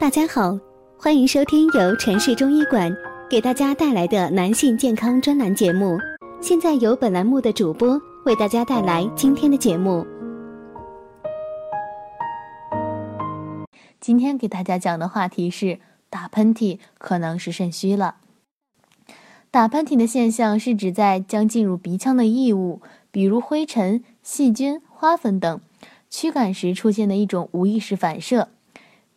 [0.00, 0.56] 大家好，
[0.96, 2.96] 欢迎收听由城市中医馆
[3.28, 5.98] 给大家带来的男性健康专栏节目。
[6.40, 10.06] 现在由本栏目的主播为大家带来今天的节目。
[14.00, 18.18] 今天给大家讲的话题是打喷嚏可能是肾虚了。
[19.50, 22.80] 打喷嚏的现象是指在将进入鼻腔的异物，
[23.10, 25.60] 比如灰尘、细菌、花粉等，
[26.08, 28.50] 驱赶时出现的一种无意识反射。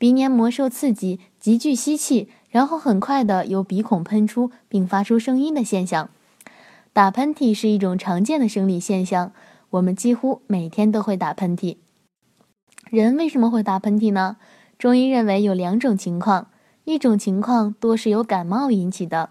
[0.01, 6.09] 鼻黏膜受刺激，急剧吸气，然后很快的由鼻孔喷出，并发出声音的现象。
[6.91, 9.31] 打喷嚏是一种常见的生理现象，
[9.69, 11.77] 我们几乎每天都会打喷嚏。
[12.89, 14.37] 人为什么会打喷嚏呢？
[14.79, 16.47] 中医认为有两种情况，
[16.85, 19.29] 一种情况多是由感冒引起的，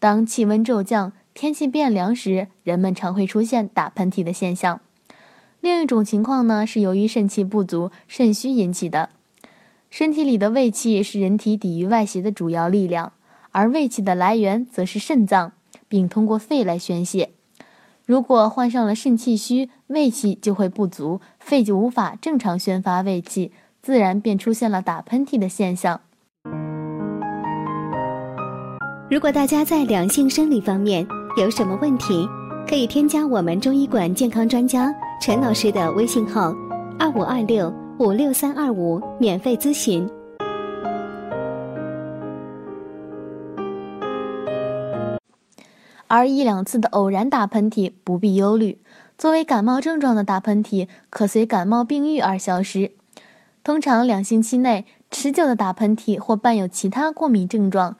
[0.00, 4.78] 当气温骤降、天气变凉时，人们常会出现打喷嚏的现象；
[5.60, 9.10] 另一种情况呢，是由于肾气不足、肾虚引起的。
[9.92, 13.12] 身体里的胃气是人体抵御外邪的主要力量，
[13.50, 15.52] 而胃气的来源则是肾脏，
[15.86, 17.32] 并通过肺来宣泄。
[18.06, 26.00] 如果患上了肾气虚，胃气就会不足，肺就无法正常宣发胃气，自然便出现了打喷嚏的现象。
[29.10, 32.26] 如果大家在两性生理方面有什么问题，
[32.66, 36.50] 可以添加我们中医馆健康专家陈老师的微信号：
[36.98, 37.81] 二五二六。
[38.02, 40.10] 五六三二五，免费咨询。
[46.08, 48.80] 而一两次的偶然打喷嚏不必忧虑，
[49.16, 52.90] 作为感冒症状的打喷嚏可随感冒病愈而消失。
[53.62, 57.94] 通常两星期内持久的打喷嚏或伴有其他过敏症状，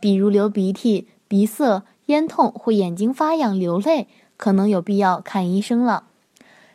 [0.00, 6.04] 比如流鼻涕、鼻塞、咽痛或眼睛发痒、流泪，可能有必要看医生了。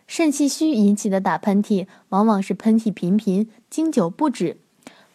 [0.07, 4.57] 肾气虚引起的打喷嚏，往往是喷嚏频频、经久不止，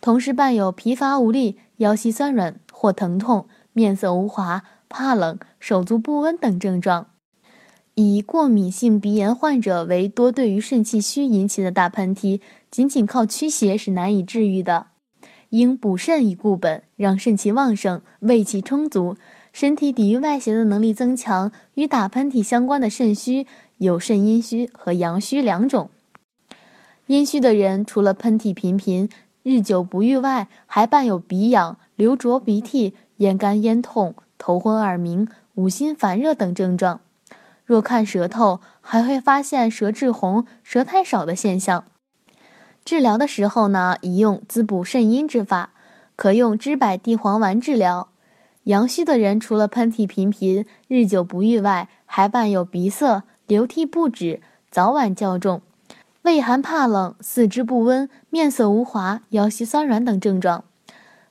[0.03, 7.07] 同时伴有疲乏无力、腰膝酸软或疼痛、面色无华、怕冷、手足不温等症状。
[7.95, 14.89] 以过敏性鼻炎患者为多，对于肾气虚引起的打喷嚏，仅仅靠驱邪是难以治愈的，
[15.49, 19.17] 应补肾以固本，让肾气旺盛、胃气充足，
[19.53, 21.53] 身体抵御外邪的能力增强。
[21.75, 23.47] 与打喷嚏相关的肾虚。
[23.79, 25.91] 有肾阴虚和阳虚两种。
[27.07, 29.09] 阴虚的人除了喷嚏频频、
[29.43, 35.27] 日久不愈外，还伴有鼻痒、流浊鼻涕、咽干咽痛、头昏耳鸣、
[35.57, 37.01] 五心烦热等症状。
[37.65, 41.85] 若看舌头，还会发现舌质红、舌苔少的现象。
[42.85, 45.71] 治疗的时候呢，宜用滋补肾阴之法，
[46.15, 48.12] 可用知柏地黄丸治疗。
[48.65, 53.25] 阳虚的人除了喷嚏频频、日久不愈外，还伴有鼻塞。
[53.49, 54.41] 流涕不止，
[54.71, 55.61] 早晚较重，
[56.23, 60.65] 畏寒怕冷，四肢不温，面色无华，腰膝酸软等症状。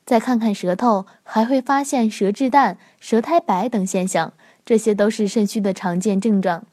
[0.05, 4.33] 再看看舌头，还会发现舌质淡、舌苔白等现象，
[4.65, 6.65] 这些都是肾虚的常见症状。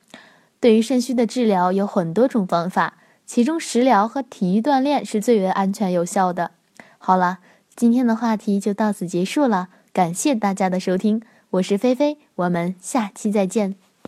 [0.60, 6.50] 对于肾虚的治疗有很多种方法，其中食疗和体育锻炼是最为安全有效的。
[6.98, 7.38] 好了，
[7.76, 11.20] 今天的话题就到此结束了，感谢大家的收听，
[11.50, 13.74] 我是菲菲，我们下期再见。